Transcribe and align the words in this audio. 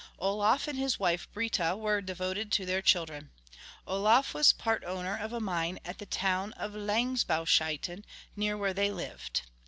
Olof 0.17 0.67
and 0.67 0.79
his 0.79 0.99
wife 0.99 1.31
Brita 1.31 1.77
were 1.77 2.01
devoted 2.01 2.51
to 2.53 2.65
their 2.65 2.81
children. 2.81 3.29
Olof 3.85 4.33
was 4.33 4.51
part 4.51 4.83
owner 4.83 5.15
of 5.15 5.31
a 5.31 5.39
mine 5.39 5.77
at 5.85 5.99
the 5.99 6.07
town 6.07 6.53
of 6.53 6.71
Langsbaushyttan 6.73 8.03
near 8.35 8.57
which 8.57 8.75
they 8.75 8.89
lived. 8.89 9.43